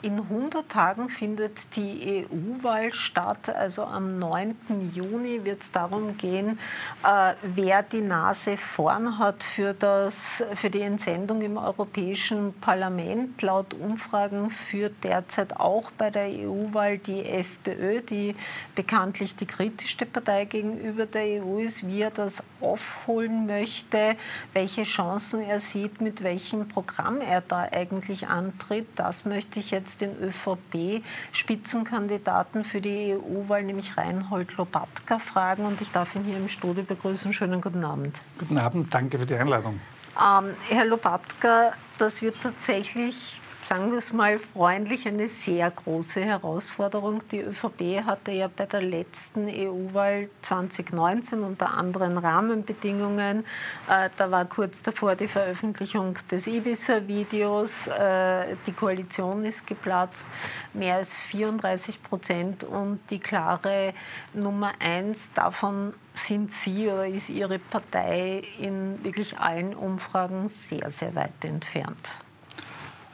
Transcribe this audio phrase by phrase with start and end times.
[0.00, 3.48] In 100 Tagen findet die EU-Wahl statt.
[3.48, 4.92] Also am 9.
[4.94, 6.60] Juni wird es darum gehen,
[7.02, 13.42] äh, wer die Nase vorn hat für, das, für die Entsendung im Europäischen Parlament.
[13.42, 18.36] Laut Umfragen führt derzeit auch bei der EU-Wahl die FPÖ, die
[18.76, 24.14] bekanntlich die kritischste Partei gegenüber der EU ist, wie er das aufholen möchte,
[24.52, 28.86] welche Chancen er sieht, mit welchem Programm er da eigentlich antritt.
[28.94, 35.64] Das möchte ich jetzt jetzt den ÖVP-Spitzenkandidaten für die EU-Wahl, nämlich Reinhold Lobatka, fragen.
[35.64, 37.32] Und ich darf ihn hier im Studio begrüßen.
[37.32, 38.18] Schönen guten Abend.
[38.38, 39.80] Guten Abend, danke für die Einladung.
[40.18, 47.22] Ähm, Herr Lobatka, das wird tatsächlich sagen wir es mal freundlich, eine sehr große Herausforderung.
[47.30, 53.44] Die ÖVP hatte ja bei der letzten EU-Wahl 2019 unter anderen Rahmenbedingungen,
[53.90, 60.26] äh, da war kurz davor die Veröffentlichung des Ibiza-Videos, äh, die Koalition ist geplatzt,
[60.72, 63.92] mehr als 34 Prozent und die klare
[64.32, 71.14] Nummer eins davon sind Sie oder ist Ihre Partei in wirklich allen Umfragen sehr, sehr
[71.14, 72.14] weit entfernt.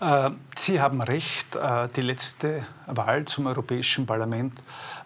[0.04, 4.52] Äh, Sie haben recht, äh, die letzte Wahl zum Europäischen Parlament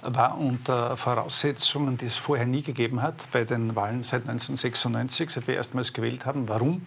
[0.02, 5.46] war unter Voraussetzungen, die es vorher nie gegeben hat, bei den Wahlen seit 1996, seit
[5.46, 6.48] wir erstmals gewählt haben.
[6.48, 6.84] Warum?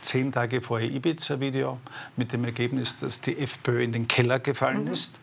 [0.00, 1.78] Zehn Tage vorher Ibiza-Video
[2.16, 4.92] mit dem Ergebnis, dass die FPÖ in den Keller gefallen mhm.
[4.92, 5.20] ist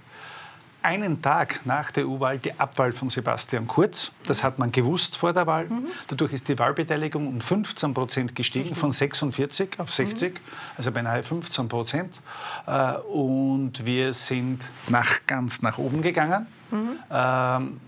[0.81, 4.11] einen Tag nach der EU-Wahl die Abwahl von Sebastian Kurz.
[4.25, 5.65] Das hat man gewusst vor der Wahl.
[5.65, 5.87] Mhm.
[6.07, 10.37] Dadurch ist die Wahlbeteiligung um 15 Prozent gestiegen, von 46 auf 60, mhm.
[10.77, 12.21] also beinahe 15 Prozent.
[12.65, 16.47] Äh, und wir sind nach, ganz nach oben gegangen.
[16.71, 16.89] Mhm.
[17.11, 17.81] Ähm,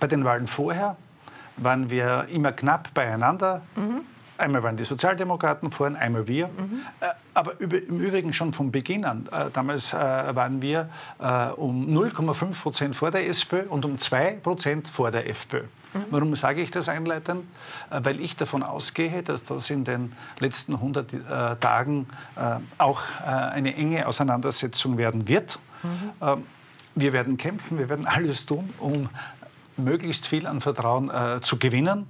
[0.00, 0.96] bei den Wahlen vorher
[1.56, 3.62] waren wir immer knapp beieinander.
[4.38, 6.46] Einmal waren die Sozialdemokraten vorn, einmal wir.
[6.46, 6.82] Mhm.
[7.34, 9.28] Aber im Übrigen schon von Beginn an.
[9.32, 10.88] Äh, damals äh, waren wir
[11.56, 15.62] um 0,5 Prozent vor der SPÖ und um 2 Prozent vor der FPÖ.
[15.92, 16.04] Mhm.
[16.10, 17.44] Warum sage ich das einleitend?
[17.90, 22.06] Weil ich davon ausgehe, dass das in den letzten 100 Tagen
[22.76, 25.58] auch eine enge Auseinandersetzung werden wird.
[25.82, 26.44] Mhm.
[26.94, 29.08] Wir werden kämpfen, wir werden alles tun, um
[29.76, 31.10] möglichst viel an Vertrauen
[31.42, 32.06] zu gewinnen.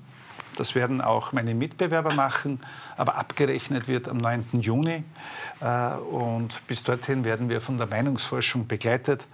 [0.58, 2.60] Das werden auch meine Mitbewerber machen,
[2.96, 4.60] aber abgerechnet wird am 9.
[4.60, 5.04] Juni.
[5.60, 9.26] Äh, und bis dorthin werden wir von der Meinungsforschung begleitet.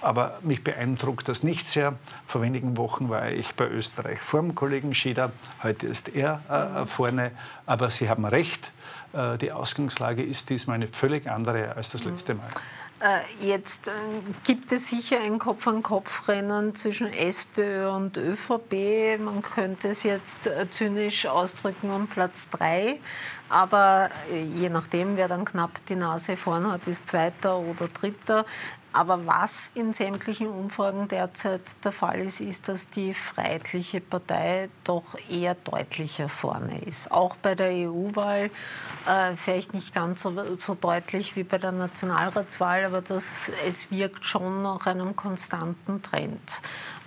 [0.00, 1.94] Aber mich beeindruckt das nicht sehr.
[2.26, 5.32] Vor wenigen Wochen war ich bei Österreich vor dem Kollegen Schieder.
[5.62, 6.40] Heute ist er
[6.82, 7.30] äh, vorne.
[7.64, 8.70] Aber Sie haben recht.
[9.14, 12.48] Äh, die Ausgangslage ist diesmal eine völlig andere als das letzte Mal.
[13.00, 13.92] Äh, jetzt äh,
[14.44, 19.18] gibt es sicher ein Kopf-an-Kopf-Rennen zwischen SPÖ und ÖVP.
[19.18, 23.00] Man könnte es jetzt äh, zynisch ausdrücken um Platz 3.
[23.50, 28.46] Aber je nachdem, wer dann knapp die Nase vorn hat, ist Zweiter oder Dritter.
[28.94, 35.16] Aber was in sämtlichen Umfragen derzeit der Fall ist, ist, dass die Freiheitliche Partei doch
[35.28, 37.10] eher deutlicher vorne ist.
[37.10, 38.50] Auch bei der EU-Wahl,
[39.08, 44.24] äh, vielleicht nicht ganz so, so, deutlich wie bei der Nationalratswahl, aber das, es wirkt
[44.24, 46.60] schon nach einem konstanten Trend.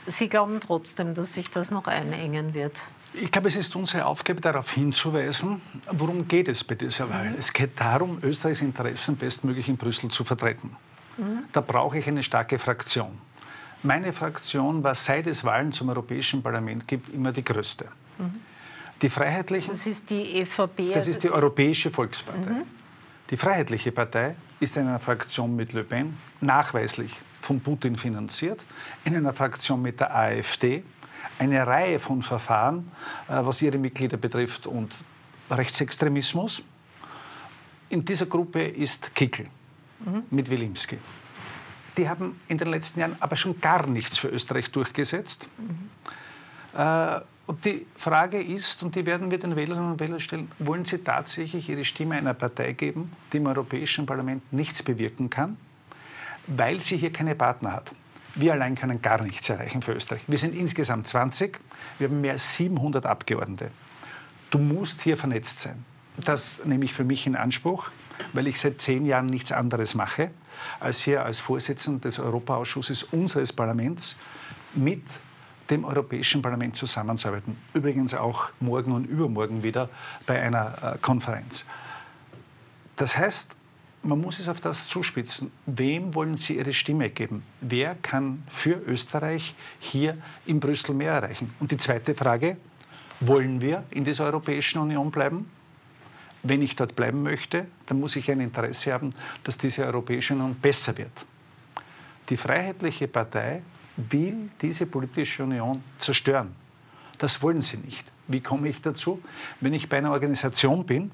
[0.08, 2.84] Sie glauben trotzdem, dass sich das noch einengen wird?
[3.14, 7.34] Ich glaube, es ist unsere Aufgabe, darauf hinzuweisen, worum geht es bei dieser Wahl.
[7.40, 10.76] Es geht darum, Österreichs Interessen bestmöglich in Brüssel zu vertreten.
[11.18, 11.44] Mhm.
[11.52, 13.18] Da brauche ich eine starke Fraktion.
[13.84, 17.86] Meine Fraktion war seit es Wahlen zum Europäischen Parlament gibt immer die größte.
[18.18, 18.42] Mhm.
[19.02, 19.70] Die Freiheitlichen.
[19.70, 20.88] Das ist die EVP.
[20.88, 22.50] Das also ist die Europäische Volkspartei.
[22.50, 22.64] Mhm.
[23.30, 28.60] Die Freiheitliche Partei ist in einer Fraktion mit Le Pen nachweislich von Putin finanziert,
[29.04, 30.84] in einer Fraktion mit der AfD,
[31.38, 32.92] eine Reihe von Verfahren,
[33.28, 34.96] äh, was ihre Mitglieder betrifft und
[35.52, 36.64] Rechtsextremismus.
[37.90, 39.48] In dieser Gruppe ist Kickel
[40.30, 40.98] mit Wilimski.
[41.98, 45.50] Die haben in den letzten Jahren aber schon gar nichts für Österreich durchgesetzt.
[45.58, 46.80] Mhm.
[46.80, 50.84] Äh, und die Frage ist, und die werden wir den Wählerinnen und Wählern stellen, wollen
[50.84, 55.58] Sie tatsächlich Ihre Stimme einer Partei geben, die im Europäischen Parlament nichts bewirken kann,
[56.46, 57.92] weil sie hier keine Partner hat?
[58.36, 60.22] Wir allein können gar nichts erreichen für Österreich.
[60.28, 61.58] Wir sind insgesamt 20,
[62.00, 63.72] wir haben mehr als 700 Abgeordnete.
[64.52, 65.86] Du musst hier vernetzt sein.
[66.18, 67.92] Das nehme ich für mich in Anspruch
[68.34, 70.32] weil ich seit zehn Jahren nichts anderes mache,
[70.80, 74.18] als hier als Vorsitzender des Europaausschusses unseres Parlaments
[74.74, 75.04] mit
[75.70, 77.58] dem Europäischen Parlament zusammenzuarbeiten.
[77.74, 79.90] Übrigens auch morgen und übermorgen wieder
[80.26, 81.66] bei einer äh, Konferenz.
[82.96, 83.56] Das heißt,
[84.04, 85.52] man muss es auf das zuspitzen.
[85.66, 87.44] Wem wollen Sie Ihre Stimme geben?
[87.60, 91.54] Wer kann für Österreich hier in Brüssel mehr erreichen?
[91.60, 92.58] Und die zweite Frage,
[93.20, 95.50] Wollen wir in dieser Europäischen Union bleiben?
[96.48, 99.14] Wenn ich dort bleiben möchte, dann muss ich ein Interesse haben,
[99.44, 101.26] dass diese Europäische Union besser wird.
[102.30, 103.62] Die Freiheitliche Partei
[103.98, 106.56] will diese politische Union zerstören.
[107.18, 108.10] Das wollen sie nicht.
[108.28, 109.22] Wie komme ich dazu?
[109.60, 111.12] Wenn ich bei einer Organisation bin,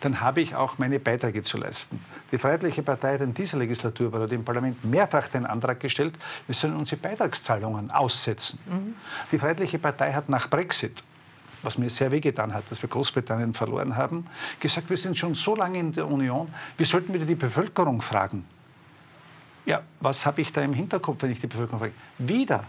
[0.00, 2.00] dann habe ich auch meine Beiträge zu leisten.
[2.32, 6.14] Die Freiheitliche Partei hat in dieser Legislaturperiode im Parlament mehrfach den Antrag gestellt,
[6.46, 8.58] wir sollen unsere Beitragszahlungen aussetzen.
[8.66, 8.94] Mhm.
[9.30, 11.02] Die Freiheitliche Partei hat nach Brexit
[11.64, 14.26] was mir sehr wehgetan hat, dass wir Großbritannien verloren haben,
[14.60, 18.44] gesagt, wir sind schon so lange in der Union, wir sollten wieder die Bevölkerung fragen.
[19.66, 21.94] Ja, was habe ich da im Hinterkopf, wenn ich die Bevölkerung frage?
[22.18, 22.64] Wieder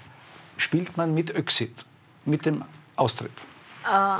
[0.57, 1.85] spielt man mit Öxit,
[2.23, 2.63] mit dem
[2.95, 3.33] Austritt.
[3.83, 4.19] Äh,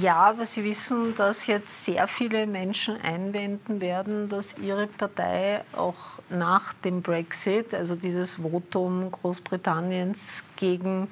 [0.00, 5.94] ja, aber Sie wissen, dass jetzt sehr viele Menschen einwenden werden, dass Ihre Partei auch
[6.30, 11.08] nach dem Brexit, also dieses Votum Großbritanniens gegen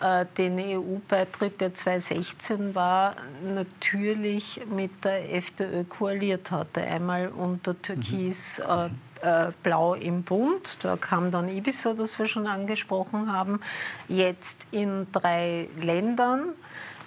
[0.00, 6.80] äh, den EU-Beitritt, der 2016 war, natürlich mit der FPÖ koaliert hatte.
[6.80, 8.58] Einmal unter Türkis.
[8.66, 8.98] Mhm.
[9.22, 10.76] Äh, Blau im Bund.
[10.82, 13.60] Da kam dann Ibiza, das wir schon angesprochen haben.
[14.06, 16.50] Jetzt in drei Ländern.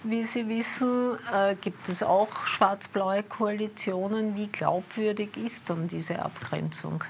[0.03, 4.35] Wie Sie wissen, äh, gibt es auch schwarz-blaue Koalitionen.
[4.35, 7.03] Wie glaubwürdig ist dann diese Abgrenzung?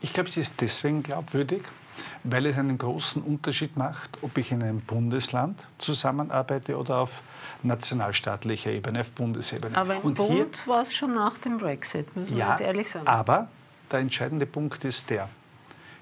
[0.00, 1.62] Ich glaube, sie ist deswegen glaubwürdig,
[2.24, 7.22] weil es einen großen Unterschied macht, ob ich in einem Bundesland zusammenarbeite oder auf
[7.62, 9.76] nationalstaatlicher Ebene, auf Bundesebene.
[9.76, 12.90] Aber im Und Bund war es schon nach dem Brexit, müssen ja, wir jetzt ehrlich
[12.90, 13.06] sagen.
[13.06, 13.48] Aber
[13.90, 15.28] der entscheidende Punkt ist der,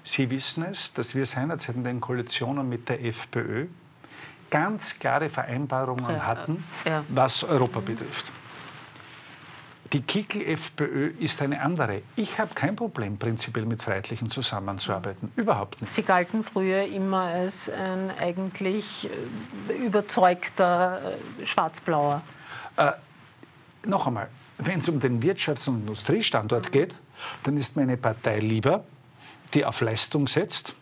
[0.05, 3.67] Sie wissen es, dass wir seinerzeit in den Koalitionen mit der FPÖ
[4.53, 7.03] ganz klare Vereinbarungen hatten, ja.
[7.09, 8.31] was Europa betrifft.
[9.93, 12.03] Die Kickel-FPÖ ist eine andere.
[12.15, 15.31] Ich habe kein Problem, prinzipiell mit Freiheitlichen zusammenzuarbeiten.
[15.35, 15.91] Überhaupt nicht.
[15.91, 19.09] Sie galten früher immer als ein eigentlich
[19.69, 22.21] äh, überzeugter äh, Schwarzblauer.
[22.77, 22.91] Äh,
[23.87, 24.29] noch einmal,
[24.59, 26.93] wenn es um den Wirtschafts- und Industriestandort geht,
[27.41, 28.83] dann ist mir eine Partei lieber,
[29.55, 30.75] die auf Leistung setzt,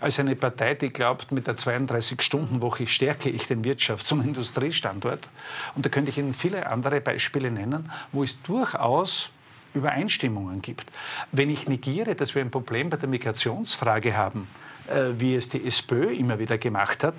[0.00, 5.28] als eine Partei, die glaubt, mit der 32-Stunden-Woche stärke ich den Wirtschafts- und Industriestandort.
[5.74, 9.30] Und da könnte ich Ihnen viele andere Beispiele nennen, wo es durchaus
[9.74, 10.90] Übereinstimmungen gibt.
[11.32, 14.48] Wenn ich negiere, dass wir ein Problem bei der Migrationsfrage haben,
[14.88, 17.14] äh, wie es die SPÖ immer wieder gemacht hat,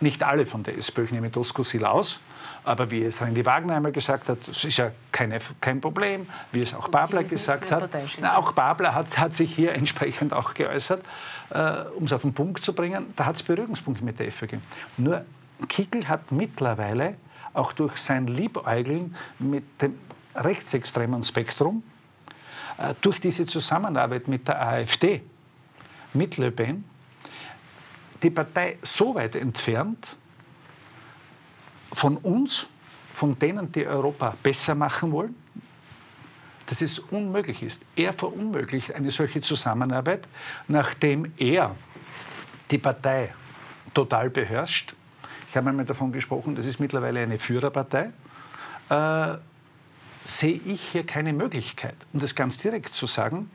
[0.00, 2.20] nicht alle von der SPÖ, ich nehme Doskozil aus,
[2.64, 6.60] aber wie es Randy Wagner einmal gesagt hat, das ist ja keine, kein Problem, wie
[6.60, 7.90] es auch Babler gesagt hat.
[8.20, 11.02] Na, auch Babler hat, hat, sich hier entsprechend auch geäußert,
[11.50, 13.12] äh, um es auf den Punkt zu bringen.
[13.16, 14.58] Da hat es Berührungspunkte mit der FPÖ.
[14.96, 15.24] Nur
[15.68, 17.16] Kickel hat mittlerweile
[17.54, 19.98] auch durch sein Liebäugeln mit dem
[20.34, 21.82] rechtsextremen Spektrum,
[22.78, 25.22] äh, durch diese Zusammenarbeit mit der AfD,
[26.14, 26.84] mit Le Pen,
[28.22, 30.16] die Partei so weit entfernt
[31.92, 32.66] von uns,
[33.12, 35.34] von denen, die Europa besser machen wollen,
[36.68, 37.84] dass es unmöglich ist.
[37.96, 40.28] Er verunmöglicht eine solche Zusammenarbeit,
[40.68, 41.74] nachdem er
[42.70, 43.32] die Partei
[43.94, 44.94] total beherrscht.
[45.48, 48.10] Ich habe einmal davon gesprochen, das ist mittlerweile eine Führerpartei.
[48.90, 49.38] Äh,
[50.24, 53.50] sehe ich hier keine Möglichkeit, um das ganz direkt zu sagen,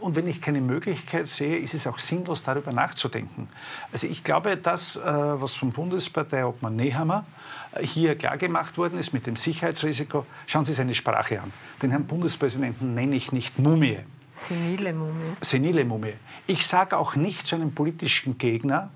[0.00, 3.48] und wenn ich keine Möglichkeit sehe, ist es auch sinnlos, darüber nachzudenken.
[3.92, 7.26] Also ich glaube, das, äh, was von Bundespartei Obmann Nehammer
[7.72, 11.52] äh, hier klargemacht worden ist mit dem Sicherheitsrisiko, schauen Sie seine Sprache an.
[11.82, 13.98] Den Herrn Bundespräsidenten nenne ich nicht Mumie.
[14.32, 15.36] Senile Mumie.
[15.42, 16.14] Senile Mumie.
[16.46, 18.90] Ich sage auch nicht zu einem politischen Gegner,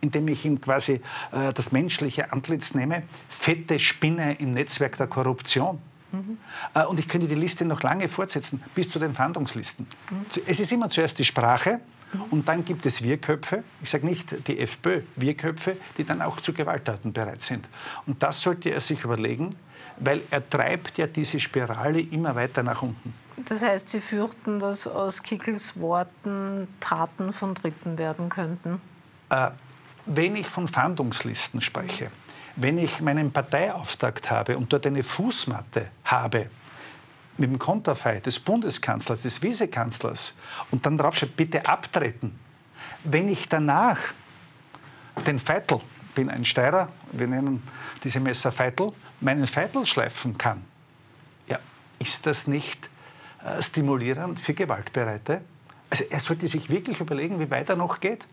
[0.00, 1.00] indem ich ihm quasi
[1.32, 5.80] äh, das menschliche Antlitz nehme, fette Spinne im Netzwerk der Korruption.
[6.12, 6.38] Mhm.
[6.88, 9.86] Und ich könnte die Liste noch lange fortsetzen, bis zu den Fahndungslisten.
[10.10, 10.26] Mhm.
[10.46, 11.80] Es ist immer zuerst die Sprache
[12.12, 12.22] mhm.
[12.30, 16.52] und dann gibt es Wirköpfe, ich sage nicht die FPÖ, Wirköpfe, die dann auch zu
[16.52, 17.68] Gewalttaten bereit sind.
[18.06, 19.54] Und das sollte er sich überlegen,
[19.98, 23.14] weil er treibt ja diese Spirale immer weiter nach unten.
[23.46, 28.80] Das heißt, Sie fürchten, dass aus Kickels Worten Taten von Dritten werden könnten?
[29.30, 29.50] Äh,
[30.06, 32.10] wenn ich von Fahndungslisten spreche,
[32.62, 36.50] wenn ich meinen Parteiauftakt habe und dort eine Fußmatte habe,
[37.38, 40.34] mit dem Konterfei des Bundeskanzlers, des Vizekanzlers
[40.70, 42.38] und dann drauf steht, bitte abtreten.
[43.02, 43.98] Wenn ich danach
[45.26, 45.80] den Feitel,
[46.14, 47.62] bin ein Steirer, wir nennen
[48.04, 50.62] diese Messer Feitel, meinen Feitel schleifen kann,
[51.48, 51.58] ja,
[51.98, 52.90] ist das nicht
[53.42, 55.40] äh, stimulierend für Gewaltbereite?
[55.88, 58.26] Also er sollte sich wirklich überlegen, wie weit er noch geht.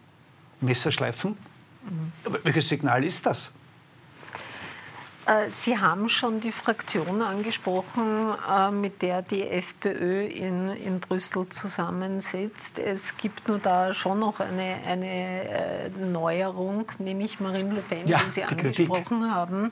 [0.60, 1.38] Messer schleifen?
[1.84, 2.36] Mhm.
[2.44, 3.52] Welches Signal ist das?
[5.28, 11.50] Äh, Sie haben schon die Fraktion angesprochen, äh, mit der die FPÖ in, in Brüssel
[11.50, 12.80] zusammensitzt.
[12.80, 18.20] Es gibt nur da schon noch eine, eine äh, Neuerung, nämlich Marine Le Pen, ja,
[18.24, 19.30] die Sie die angesprochen Kritik.
[19.30, 19.72] haben,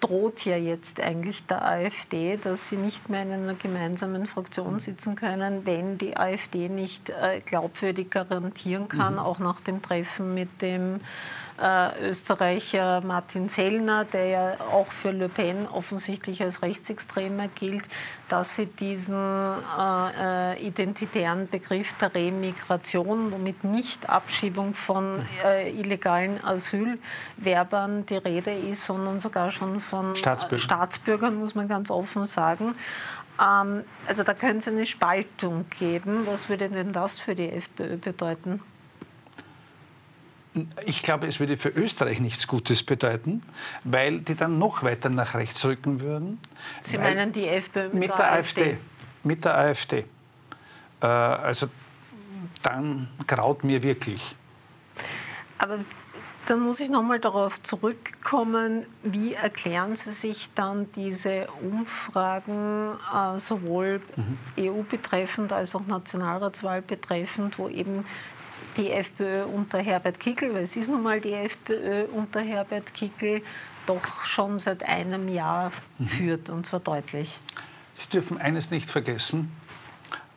[0.00, 5.14] droht ja jetzt eigentlich der AfD, dass sie nicht mehr in einer gemeinsamen Fraktion sitzen
[5.14, 7.12] können, wenn die AfD nicht
[7.44, 9.18] glaubwürdig garantieren kann, mhm.
[9.18, 11.00] auch nach dem Treffen mit dem
[11.60, 17.88] äh, Österreicher Martin Sellner, der ja auch für Le Pen offensichtlich als Rechtsextremer gilt,
[18.28, 26.42] dass sie diesen äh, äh, identitären Begriff der Remigration, womit nicht Abschiebung von äh, illegalen
[26.44, 32.26] Asylwerbern die Rede ist, sondern sogar schon von äh, Staatsbürgern, Staatsbürgern muss man ganz offen
[32.26, 32.74] sagen.
[33.40, 36.26] Ähm, also da könnte es eine Spaltung geben.
[36.26, 38.60] Was würde denn das für die FPÖ bedeuten?
[40.86, 43.42] Ich glaube, es würde für Österreich nichts Gutes bedeuten,
[43.84, 46.40] weil die dann noch weiter nach rechts rücken würden.
[46.80, 48.62] Sie meinen die FPÖ mit, mit der, der AfD?
[48.62, 48.78] AfD?
[49.24, 50.04] Mit der AfD.
[51.00, 51.68] Äh, also
[52.62, 54.34] dann graut mir wirklich.
[55.58, 55.78] Aber
[56.46, 64.00] dann muss ich nochmal darauf zurückkommen, wie erklären Sie sich dann diese Umfragen äh, sowohl
[64.16, 64.38] mhm.
[64.58, 68.06] EU betreffend als auch Nationalratswahl betreffend, wo eben
[68.78, 73.42] die FPÖ unter Herbert Kickel, weil es ist nun mal die FPÖ unter Herbert Kickel,
[73.86, 76.06] doch schon seit einem Jahr mhm.
[76.06, 77.38] führt, und zwar deutlich.
[77.92, 79.52] Sie dürfen eines nicht vergessen.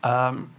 [0.03, 0.49] Ähm,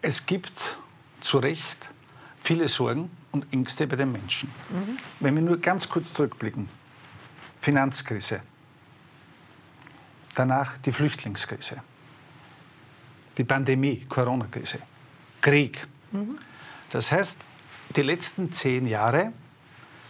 [0.00, 0.78] es gibt
[1.20, 1.90] zu Recht
[2.38, 4.50] viele Sorgen und Ängste bei den Menschen.
[4.70, 4.98] Mhm.
[5.20, 6.68] Wenn wir nur ganz kurz zurückblicken.
[7.58, 8.42] Finanzkrise,
[10.34, 11.82] danach die Flüchtlingskrise,
[13.38, 14.80] die Pandemie, Corona-Krise,
[15.40, 15.86] Krieg,
[16.90, 17.44] das heißt,
[17.96, 19.32] die letzten zehn Jahre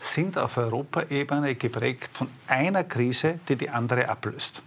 [0.00, 4.62] sind auf Europaebene geprägt von einer Krise, die die andere ablöst.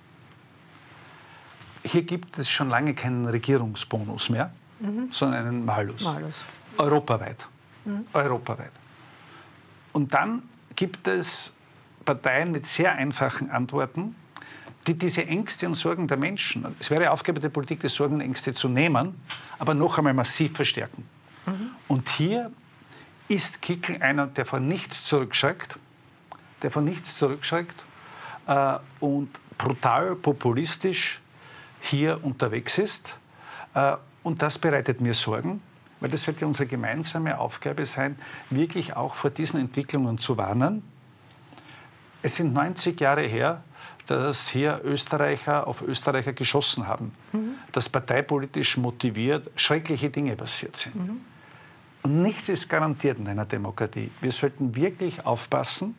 [1.84, 5.10] Hier gibt es schon lange keinen Regierungsbonus mehr, mhm.
[5.12, 6.04] sondern einen Malus.
[6.04, 6.44] Malus.
[6.78, 7.48] Europaweit.
[7.86, 8.06] Mhm.
[8.14, 8.72] Europaweit.
[9.94, 10.44] Und dann
[10.76, 11.56] gibt es
[12.04, 14.16] Parteien mit sehr einfachen Antworten,
[14.88, 18.22] die diese Ängste und Sorgen der Menschen, es wäre Aufgabe der Politik, die Sorgen und
[18.22, 19.16] Ängste zu nehmen,
[19.60, 21.04] aber noch einmal massiv verstärken.
[21.88, 22.52] Und hier
[23.28, 25.78] ist Kickel einer, der von nichts zurückschreckt,
[26.62, 27.86] der von nichts zurückschreckt
[28.48, 31.22] äh, und brutal populistisch
[31.82, 33.16] hier unterwegs ist.
[33.74, 35.62] Äh, und das bereitet mir Sorgen,
[36.00, 38.18] weil das sollte unsere gemeinsame Aufgabe sein,
[38.50, 40.84] wirklich auch vor diesen Entwicklungen zu warnen.
[42.22, 43.64] Es sind 90 Jahre her,
[44.08, 47.56] dass hier Österreicher auf Österreicher geschossen haben, mhm.
[47.72, 50.96] dass parteipolitisch motiviert schreckliche Dinge passiert sind.
[50.96, 51.22] Mhm.
[52.08, 54.10] Und nichts ist garantiert in einer Demokratie.
[54.22, 55.94] Wir sollten wirklich aufpassen.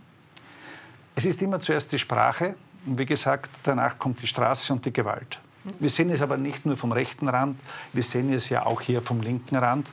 [1.14, 2.54] Es ist immer zuerst die Sprache
[2.86, 5.38] und wie gesagt, danach kommt die Straße und die Gewalt.
[5.78, 7.58] Wir sehen es aber nicht nur vom rechten Rand,
[7.92, 9.88] wir sehen es ja auch hier vom linken Rand,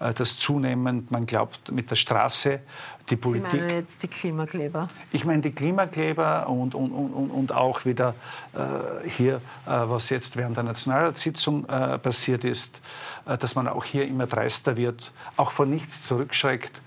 [0.00, 2.60] äh, dass zunehmend, man glaubt, mit der Straße
[3.08, 3.50] die Politik.
[3.50, 4.88] Sie meinen jetzt die Klimakleber?
[5.12, 8.14] Ich meine die Klimakleber und, und, und, und auch wieder
[8.52, 12.80] äh, hier, äh, was jetzt während der Nationalratssitzung äh, passiert ist,
[13.26, 16.82] äh, dass man auch hier immer dreister wird, auch vor nichts zurückschreckt,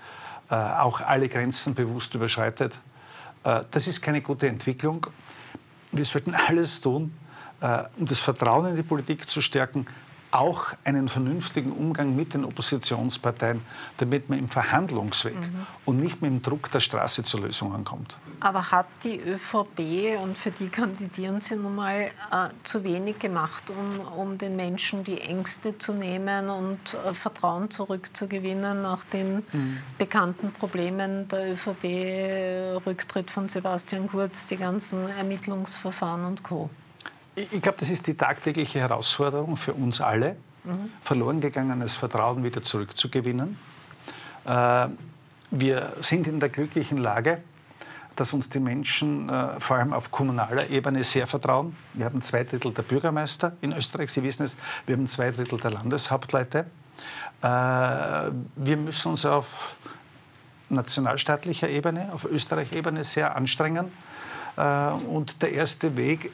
[0.50, 2.74] äh, auch alle Grenzen bewusst überschreitet.
[3.42, 5.06] das ist keine gute Entwicklung.
[5.92, 7.12] Wir sollten alles tun,
[7.60, 9.86] um das Vertrauen in die Politik zu stärken,
[10.30, 13.62] auch einen vernünftigen Umgang mit den Oppositionsparteien,
[13.96, 15.66] damit man im Verhandlungsweg mhm.
[15.84, 18.16] und nicht mit dem Druck der Straße zu Lösungen kommt.
[18.40, 23.70] Aber hat die ÖVP, und für die kandidieren Sie nun mal, äh, zu wenig gemacht,
[23.70, 29.78] um, um den Menschen die Ängste zu nehmen und äh, Vertrauen zurückzugewinnen nach den mhm.
[29.98, 36.70] bekannten Problemen der ÖVP, Rücktritt von Sebastian Kurz, die ganzen Ermittlungsverfahren und Co.?
[37.50, 40.90] Ich glaube, das ist die tagtägliche Herausforderung für uns alle, mhm.
[41.02, 43.56] verloren gegangenes Vertrauen wieder zurückzugewinnen.
[44.44, 44.88] Äh,
[45.50, 47.40] wir sind in der glücklichen Lage,
[48.14, 51.74] dass uns die Menschen äh, vor allem auf kommunaler Ebene sehr vertrauen.
[51.94, 54.56] Wir haben zwei Drittel der Bürgermeister in Österreich, Sie wissen es,
[54.86, 56.66] wir haben zwei Drittel der Landeshauptleute.
[57.40, 59.76] Äh, wir müssen uns auf
[60.68, 63.90] nationalstaatlicher Ebene, auf Österreich-Ebene sehr anstrengen.
[64.56, 66.30] und der erste Weg,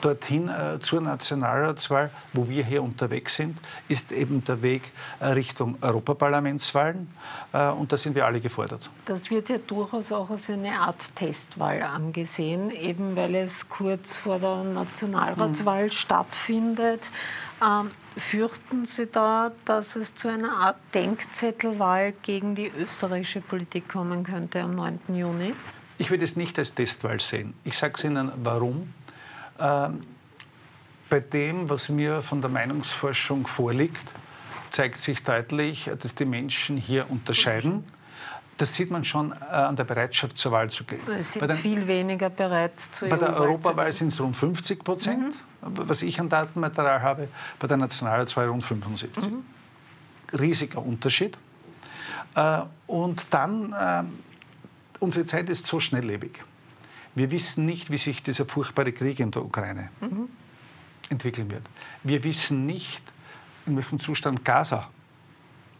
[0.00, 3.58] dorthin äh, zur Nationalratswahl, wo wir hier unterwegs sind,
[3.88, 7.08] ist eben der Weg äh, Richtung Europaparlamentswahlen.
[7.52, 8.90] Äh, und da sind wir alle gefordert.
[9.04, 14.38] Das wird ja durchaus auch als eine Art Testwahl angesehen, eben weil es kurz vor
[14.38, 15.90] der Nationalratswahl mhm.
[15.90, 17.10] stattfindet.
[17.62, 24.24] Ähm, fürchten Sie da, dass es zu einer Art Denkzettelwahl gegen die österreichische Politik kommen
[24.24, 25.00] könnte am 9.
[25.14, 25.54] Juni?
[25.98, 27.54] Ich würde es nicht als Testwahl sehen.
[27.64, 28.94] Ich sage es Ihnen, warum.
[29.58, 30.00] Ähm,
[31.08, 34.12] bei dem, was mir von der Meinungsforschung vorliegt,
[34.70, 37.84] zeigt sich deutlich, dass die Menschen hier unterscheiden.
[38.58, 41.00] Das sieht man schon äh, an der Bereitschaft zur Wahl zu gehen.
[41.06, 45.28] Sie sind den, viel weniger bereit zur Bei der Europawahl sind es rund 50 Prozent,
[45.28, 45.34] mhm.
[45.62, 47.28] was ich an Datenmaterial habe.
[47.58, 49.30] Bei der Nationalratswahl rund 75.
[49.30, 49.44] Mhm.
[50.38, 51.38] Riesiger Unterschied.
[52.34, 54.02] Äh, und dann, äh,
[54.98, 56.42] unsere Zeit ist so schnelllebig.
[57.14, 60.28] Wir wissen nicht, wie sich dieser furchtbare Krieg in der Ukraine mhm.
[61.08, 61.62] entwickeln wird.
[62.02, 63.02] Wir wissen nicht,
[63.66, 64.88] in welchem Zustand Gaza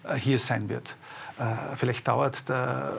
[0.04, 0.96] äh, hier sein wird.
[1.38, 2.92] Äh, vielleicht dauert der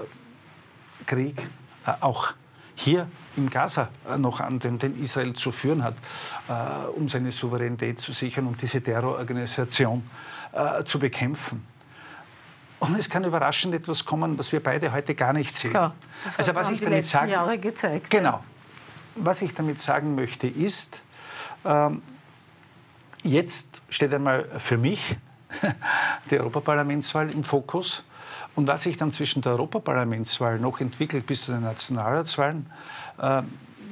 [1.05, 1.48] Krieg
[1.86, 2.33] äh, auch
[2.75, 5.95] hier in Gaza noch an, den, Israel zu führen hat,
[6.95, 10.09] um seine Souveränität zu sichern und diese Terrororganisation
[10.86, 11.65] zu bekämpfen.
[12.79, 15.74] Und es kann überraschend etwas kommen, was wir beide heute gar nicht sehen.
[15.74, 18.09] Das also was ich damit sagen, Jahre gezeigt.
[18.09, 18.43] Genau.
[19.15, 21.01] Was ich damit sagen möchte ist,
[21.65, 22.01] ähm,
[23.24, 25.17] jetzt steht einmal für mich
[26.31, 28.03] die Europaparlamentswahl im Fokus.
[28.55, 32.69] Und was sich dann zwischen der Europaparlamentswahl noch entwickelt bis zu den Nationalratswahlen,
[33.17, 33.41] äh,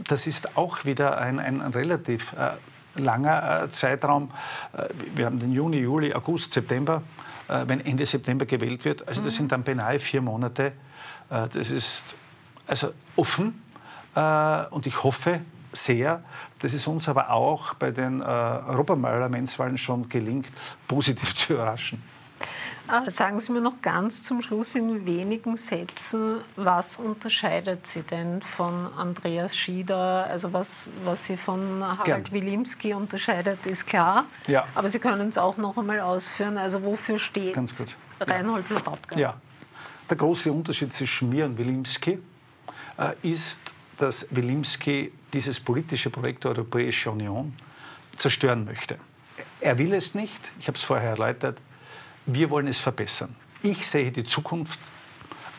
[0.06, 2.51] das ist auch wieder ein, ein relativ äh,
[3.00, 4.32] langer äh, Zeitraum.
[4.74, 7.01] Äh, wir haben den Juni, Juli, August, September,
[7.48, 9.08] wenn Ende September gewählt wird.
[9.08, 9.38] Also das mhm.
[9.38, 10.74] sind dann beinahe vier Monate.
[11.30, 12.16] Äh, das ist
[12.68, 13.63] also offen
[14.72, 16.24] und ich hoffe, sehr,
[16.62, 20.48] dass es uns aber auch bei den äh, Europaparlamentswahlen schon gelingt,
[20.88, 22.01] positiv zu überraschen.
[23.08, 28.94] Sagen Sie mir noch ganz zum Schluss in wenigen Sätzen, was unterscheidet Sie denn von
[28.94, 30.25] Andreas Schieder?
[30.27, 32.32] Also was, was Sie von Harald Gern.
[32.32, 34.25] Wilimski unterscheidet, ist klar.
[34.48, 34.65] Ja.
[34.74, 36.58] Aber Sie können es auch noch einmal ausführen.
[36.58, 37.98] Also wofür steht ganz kurz.
[38.22, 38.75] Reinhold ja.
[38.75, 39.20] Lopatka?
[39.20, 39.41] Ja.
[40.10, 42.20] Der große Unterschied zwischen mir und Wilimski
[42.98, 43.62] äh, ist,
[43.98, 47.53] dass Wilimski dieses politische Projekt der Europäischen Union
[48.15, 48.98] zerstören möchte.
[49.60, 51.60] Er will es nicht, ich habe es vorher erläutert,
[52.27, 53.36] wir wollen es verbessern.
[53.63, 54.79] Ich sehe die Zukunft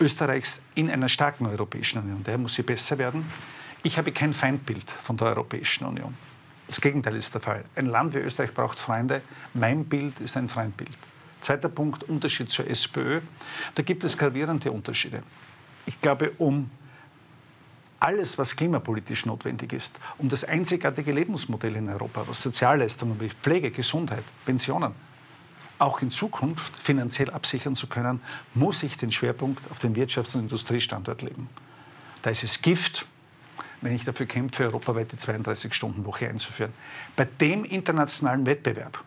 [0.01, 2.23] Österreichs in einer starken Europäischen Union.
[2.23, 3.25] Daher muss sie besser werden.
[3.83, 6.15] Ich habe kein Feindbild von der Europäischen Union.
[6.67, 7.65] Das Gegenteil ist der Fall.
[7.75, 9.23] Ein Land wie Österreich braucht Freunde.
[9.55, 10.97] Mein Bild ist ein Feindbild.
[11.41, 13.21] Zweiter Punkt, Unterschied zur SPÖ.
[13.75, 15.23] Da gibt es gravierende Unterschiede.
[15.87, 16.71] Ich glaube, um
[18.01, 24.25] alles, was klimapolitisch notwendig ist, um das einzigartige Lebensmodell in Europa, was Sozialleistungen Pflege, Gesundheit,
[24.45, 24.93] Pensionen,
[25.79, 28.21] auch in Zukunft finanziell absichern zu können,
[28.55, 31.49] muss ich den Schwerpunkt auf den Wirtschafts- und Industriestandort legen.
[32.23, 33.07] Da ist es Gift,
[33.81, 36.73] wenn ich dafür kämpfe, europaweite 32-Stunden-Woche einzuführen.
[37.15, 39.03] Bei dem internationalen Wettbewerb,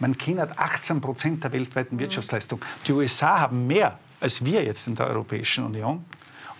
[0.00, 2.00] man China hat 18 Prozent der weltweiten mhm.
[2.00, 2.60] Wirtschaftsleistung.
[2.86, 6.04] Die USA haben mehr als wir jetzt in der Europäischen Union.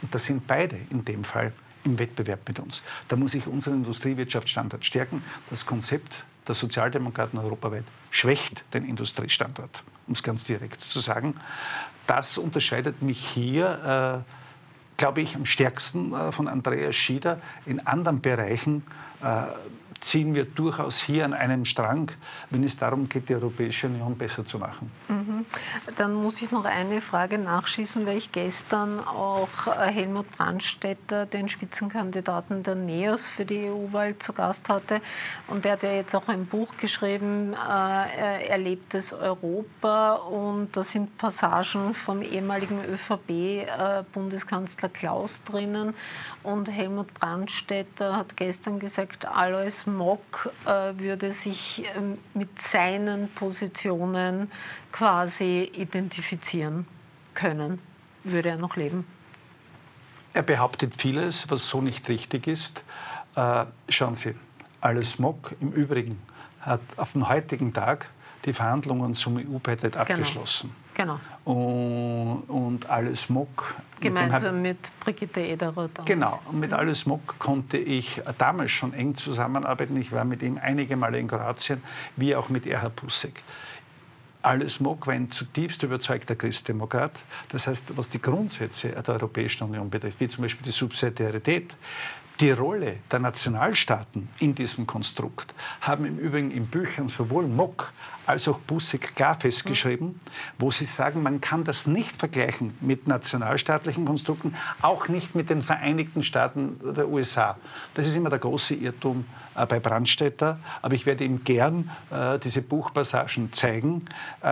[0.03, 1.53] Und das sind beide in dem Fall
[1.85, 2.83] im Wettbewerb mit uns.
[3.09, 5.23] Da muss ich unseren Industriewirtschaftsstandort stärken.
[5.51, 11.35] Das Konzept der Sozialdemokraten europaweit schwächt den Industriestandort, um es ganz direkt zu sagen.
[12.07, 17.41] Das unterscheidet mich hier, äh, glaube ich, am stärksten äh, von Andreas Schieder.
[17.67, 18.83] In anderen Bereichen
[19.23, 19.45] äh,
[20.01, 22.11] ziehen wir durchaus hier an einem Strang,
[22.51, 24.91] wenn es darum geht, die Europäische Union besser zu machen.
[25.09, 25.45] Mhm.
[25.97, 31.49] Dann muss ich noch eine Frage nachschießen, weil ich gestern auch äh, Helmut Brandstätter, den
[31.49, 35.01] Spitzenkandidaten der NEOS für die EU-Wahl zu Gast hatte.
[35.49, 40.15] Und der hat ja jetzt auch ein Buch geschrieben, äh, Erlebtes Europa.
[40.15, 45.95] Und da sind Passagen vom ehemaligen ÖVP-Bundeskanzler äh, Klaus drinnen.
[46.43, 54.51] Und Helmut Brandstätter hat gestern gesagt, Alois Mock äh, würde sich ähm, mit seinen Positionen
[54.93, 56.87] quasi identifizieren
[57.35, 57.81] können.
[58.25, 59.07] Würde er noch leben?
[60.35, 62.85] Er behauptet vieles, was so nicht richtig ist.
[63.35, 64.35] Äh, schauen Sie,
[64.81, 66.21] Alois Mock im Übrigen
[66.61, 68.09] hat auf den heutigen Tag
[68.45, 70.03] die Verhandlungen zum EU-Beitritt genau.
[70.03, 70.75] abgeschlossen.
[70.95, 71.19] Genau.
[71.49, 73.75] Und, und Alles Mock.
[74.01, 75.89] Gemeinsam mit, mit Brigitte Ederer.
[76.05, 76.39] Genau.
[76.45, 79.97] Und mit Alles Mock konnte ich damals schon eng zusammenarbeiten.
[79.97, 81.83] Ich war mit ihm einige Male in Kroatien,
[82.17, 83.43] wie auch mit Erhard Pussek.
[84.43, 87.13] Alles Mock war ein zutiefst überzeugter Christdemokrat.
[87.49, 91.75] Das heißt, was die Grundsätze der Europäischen Union betrifft, wie zum Beispiel die Subsidiarität,
[92.41, 97.93] die Rolle der Nationalstaaten in diesem Konstrukt haben im Übrigen in Büchern sowohl Mock
[98.27, 100.21] als auch Busek klar festgeschrieben,
[100.59, 105.63] wo sie sagen, man kann das nicht vergleichen mit nationalstaatlichen Konstrukten, auch nicht mit den
[105.63, 107.57] Vereinigten Staaten der USA.
[107.95, 109.25] Das ist immer der große Irrtum
[109.59, 114.05] äh, bei Brandstätter, aber ich werde ihm gern äh, diese Buchpassagen zeigen.
[114.43, 114.47] Äh,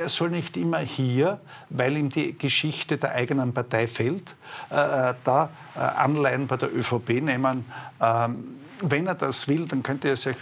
[0.00, 4.34] er soll nicht immer hier, weil ihm die Geschichte der eigenen Partei fehlt,
[4.70, 7.64] äh, da äh, Anleihen bei der ÖVP nehmen.
[8.00, 10.36] Ähm, wenn er das will, dann könnte er sich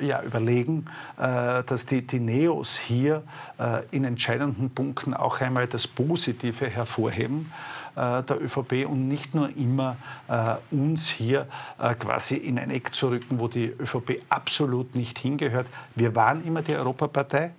[0.00, 3.22] ja, überlegen, äh, dass die, die Neos hier
[3.58, 7.50] äh, in entscheidenden Punkten auch einmal das Positive hervorheben
[7.96, 9.96] äh, der ÖVP und nicht nur immer
[10.28, 11.46] äh, uns hier
[11.78, 15.66] äh, quasi in ein Eck zu rücken, wo die ÖVP absolut nicht hingehört.
[15.94, 17.52] Wir waren immer die Europapartei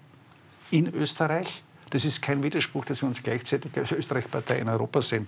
[0.71, 1.63] in Österreich.
[1.89, 5.27] Das ist kein Widerspruch, dass wir uns gleichzeitig als Österreich-Partei in Europa sehen.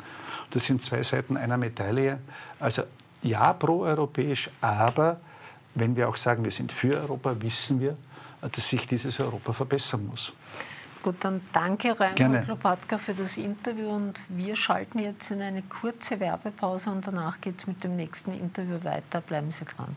[0.49, 2.19] Das sind zwei Seiten einer Medaille.
[2.59, 2.83] Also
[3.21, 5.19] ja, proeuropäisch, aber
[5.75, 7.97] wenn wir auch sagen, wir sind für Europa, wissen wir,
[8.41, 10.33] dass sich dieses Europa verbessern muss.
[11.03, 16.19] Gut, dann danke Reinhold Lopatka für das Interview und wir schalten jetzt in eine kurze
[16.19, 19.21] Werbepause und danach geht es mit dem nächsten Interview weiter.
[19.21, 19.95] Bleiben Sie dran.